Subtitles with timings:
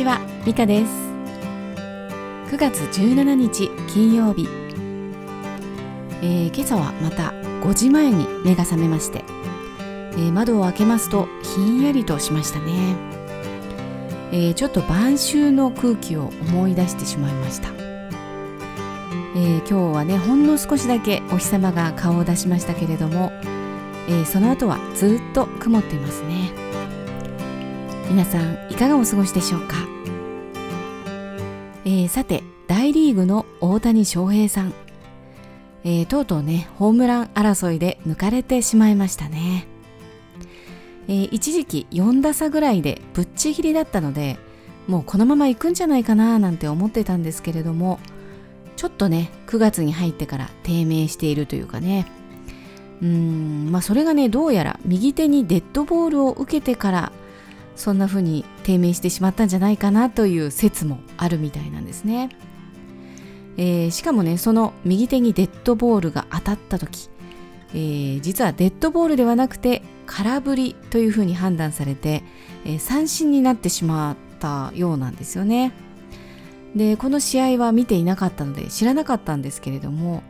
[0.00, 0.90] ちは、ミカです。
[2.50, 4.48] 9月17日金曜日、
[6.22, 9.22] えー、今朝はまた5時前に目が覚めまして、
[10.12, 12.96] えー、窓を開けますとひんやりとしましたね、
[14.32, 17.68] えー、ちょっと晩秋の空気を思い出してしまいました、
[19.36, 23.32] え今日はねほんの少しだけお日様が顔を出しましたけれども、
[24.08, 26.59] えその後はずっと曇っていますね。
[28.10, 29.76] 皆さんいかがお過ごしでしょうか、
[31.84, 34.74] えー、さて大リーグの大谷翔平さん、
[35.84, 39.64] えー、とうとうねホームラン争いで抜かれてしまいましたね、
[41.06, 44.38] えー、一時期4打差ぐらいでぶっちぎりだったので
[44.88, 48.00] もうこのまま行くんじゃないかななんて思ってたんですけれども
[48.74, 52.06] ちょっとね9月に入ってから低迷しているというかね。
[53.02, 57.12] うんまあそれがねどうやら右手にデッドボールを受けてから
[57.80, 62.28] そんな風に低迷してしまったんじゃないかなという説もあるみたいなんですね、
[63.56, 67.08] えー、しかもねその右手にデッドボールが当たった時、
[67.70, 72.22] えー、実はデッドボールではなくて空振りという風に判断されて、
[72.64, 75.72] えー、三振になってしまったようなんですよね
[76.76, 80.22] でこの試合は見ていなかったので知らなかったんですけれども、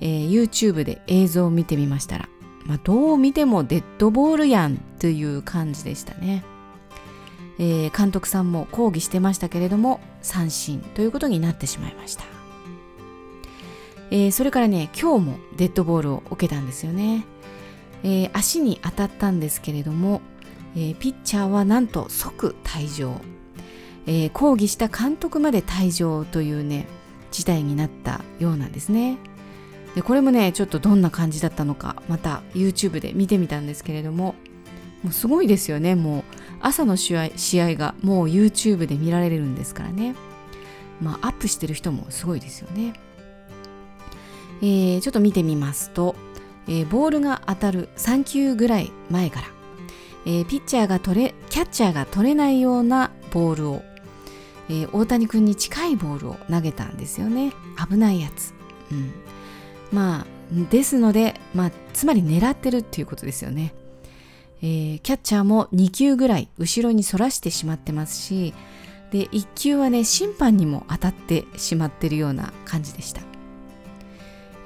[0.00, 2.28] え、YouTube で映像を見てみましたら、
[2.64, 6.44] まあ、どう見てもデッドボールやんという感じでしたね。
[7.58, 12.24] えー、監督さんも抗議してましたけれども三振ということになってしまいました、
[14.10, 17.24] えー、それからね今日もデッドボールを受けたんですよね、
[18.02, 20.20] えー、足に当たったんですけれども、
[20.76, 23.20] えピッチャーはなんと即退場、
[24.06, 26.86] え抗議した監督まで退場というね
[27.30, 29.18] 事態になったようなんですね。
[29.96, 34.34] でこれもねちょっとどんな感じだったのかまた YouTube で見てみたんですけれども
[35.02, 36.24] もうすごいですよねもう
[36.60, 40.14] 朝の試合試合がもう YouTube で見られるんですからね。
[41.00, 42.94] まあアップしてる人もすごいですよね、
[44.62, 46.14] えー、ちょっと見てみますと、
[46.68, 49.46] えー、ボールが当たる3球ぐらい前から、
[50.24, 53.82] えー、ピッチャーが取れキャッチャーが取れないようなボールを、
[54.70, 57.52] え大谷君に近いボールを投げたんですよね。
[57.88, 58.54] 危ないやつ、
[58.90, 59.12] うん、
[59.92, 60.26] まあ
[60.70, 63.74] ですので、まあ、つまり狙ってるっていうことですよね。
[64.62, 68.54] えー、キャッチャーも2球ぐらい後ろに反らしてしまってますし
[69.10, 73.20] で1球はね審判にも当たってしまってるような感じでした、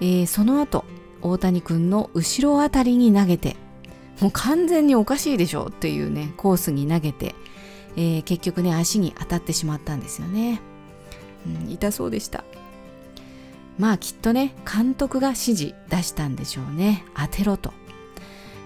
[0.01, 0.85] えー、その後
[1.23, 3.57] 大谷君の後ろあたりに投げて
[4.21, 7.35] もう完全におかしいでしょっていうねコースに投げて、
[7.97, 10.61] えー、結局ね足に当たってしまったんですよね、
[11.47, 12.45] うん、痛そうでした。
[13.79, 17.03] まあきっとね監督が指示出したんでしょうね。
[17.17, 17.73] 当てろと。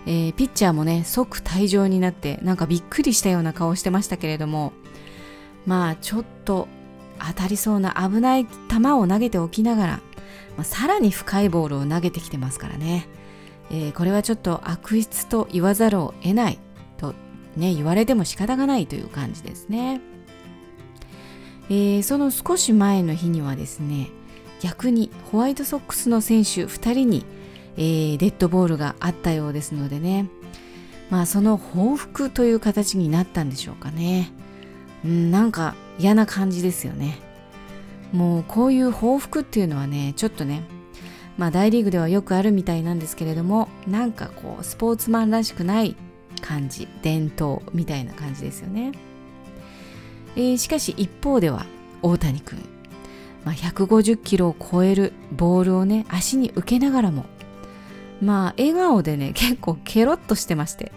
[0.06, 4.72] えー、ピッチャーもね即退場になってなんかびっくりしたような顔してましたけれども
[5.66, 6.68] まあちょっと
[7.18, 9.92] 当たりそうな危ない球を投げておきながら、
[10.56, 13.06] まあ、さらに深いボールを投げてきてますからね、
[13.70, 16.58] えー、これはちょっと悪質と言わざるを得ない
[16.98, 17.14] と
[17.56, 20.00] ね言われても仕方がないという感じですね、
[21.70, 24.08] えー、その少し前の日にはですね
[24.60, 27.24] 逆にホワイトソックスの選手2人に
[27.76, 30.28] えー、デッドボールがあったようですのでね。
[31.10, 34.32] まあその報復という形になったんでしょうかね。
[35.04, 37.18] うんなんか嫌な感じですよね。
[38.12, 40.62] もうこういう報復っていうのはねちょっとね
[41.36, 45.96] まあ大リーグではよくあるみたいなんですけれどもなんかこうスポーツマンらしくない
[46.40, 48.92] 感じ伝統みたいな感じですよね、
[50.36, 51.66] えー、しかし一方では
[52.02, 52.60] 大谷君、
[53.44, 57.26] まあ、150キロを超えるボールをね足に受けながらも
[58.22, 60.92] まあ笑顔でね結構ケロッとしてまして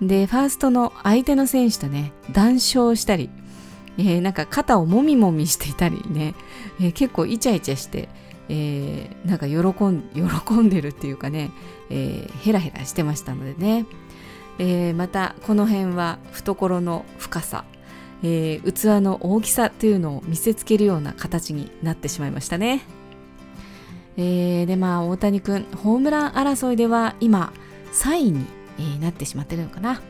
[0.00, 3.30] でファーストの相手の選手とね談笑したり、
[3.98, 6.34] えー、なんか肩をもみもみしていたりね、
[6.80, 8.08] えー、結構イチャイチャして、
[8.48, 11.50] えー、なんか喜ん喜んでるっていうかね、
[11.90, 13.86] えー、ヘラヘラしてましたのでね、
[14.58, 17.64] えー、またこの辺は懐の深さ、
[18.22, 22.97] えー、器の大きさというのを見せつけるような形になってしまいましたね。
[24.18, 27.52] えー、でまあ大谷君ホームラン争いでは今
[27.92, 28.44] 3位に、
[28.78, 30.02] えー、なってしまってるのかな、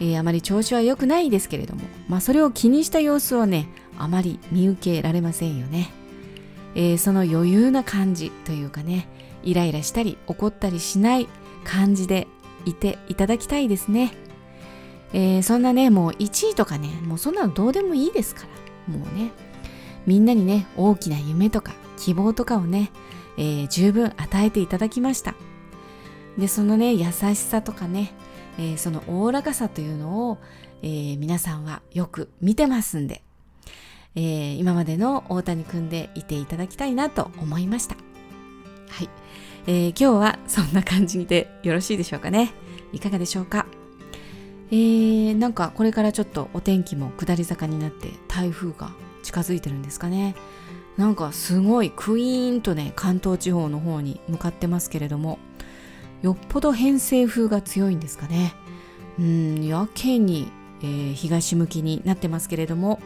[0.00, 3.68] えー、あまり調子は良くないですけれども、まあ、それを気にした様子はね
[3.98, 5.90] あまり見受けられませんよね、
[6.74, 9.08] え、その余裕な感じというかね
[9.42, 11.26] イライラしたり怒ったりしない
[11.64, 12.28] 感じで
[12.66, 14.12] いていただきたいですね、
[15.14, 18.42] え、そんなねもう1位とかねもうそんなのどうでもいいですか
[18.88, 19.32] らもうね
[20.06, 22.90] みんなにね大きな夢とか希望とかをね
[23.36, 25.34] えー、十分与えていただきました。
[26.38, 28.12] でそのね優しさとかね、
[28.58, 30.38] えー、そのおおらかさというのを、
[30.82, 33.22] えー、皆さんはよく見てますんで、
[34.14, 37.96] えー、今までの大谷くんでいていただきたいなと思いました。
[38.88, 39.10] はい、
[39.66, 42.52] えー、今日はそんな感じでよろしいでしょうかね。
[42.92, 43.66] いかがでしょうか。
[44.70, 48.90] えー、なんかこれからちょっとお天気も下り坂になって台風が
[49.22, 50.34] 近づいてるんですかね。
[50.96, 55.38] なんかすごいクイーンとね関東地方の方に向かってますけれども
[56.22, 58.54] よっぽど偏西風が強いんですかね。
[59.18, 60.48] うんやけに、
[60.80, 63.00] えー、東向きになってますけれども、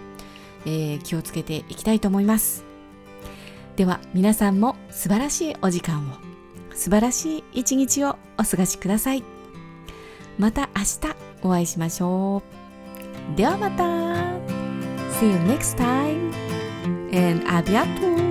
[0.65, 2.65] えー、気をつけていきたいと思います。
[3.77, 6.13] では皆さんも素晴らしいお時間を
[6.75, 9.25] 素晴らしい一日をお過ごしください。
[10.39, 12.43] また明日お会いしましょ
[13.33, 13.37] う。
[13.37, 13.85] ではまた。
[15.19, 16.46] See you next time.
[17.17, 18.26] And a bientôt